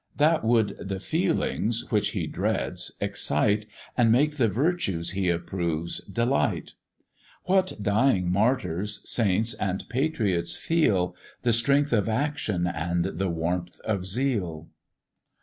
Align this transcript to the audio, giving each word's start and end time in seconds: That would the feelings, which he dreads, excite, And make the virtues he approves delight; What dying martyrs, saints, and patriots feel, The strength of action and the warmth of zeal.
That 0.17 0.43
would 0.43 0.75
the 0.79 0.99
feelings, 0.99 1.91
which 1.91 2.09
he 2.13 2.25
dreads, 2.25 2.93
excite, 2.99 3.67
And 3.95 4.11
make 4.11 4.37
the 4.37 4.47
virtues 4.47 5.11
he 5.11 5.29
approves 5.29 5.99
delight; 6.05 6.73
What 7.43 7.73
dying 7.79 8.31
martyrs, 8.31 9.07
saints, 9.07 9.53
and 9.53 9.87
patriots 9.89 10.55
feel, 10.55 11.15
The 11.43 11.53
strength 11.53 11.93
of 11.93 12.09
action 12.09 12.65
and 12.65 13.05
the 13.05 13.29
warmth 13.29 13.79
of 13.81 14.07
zeal. 14.07 14.69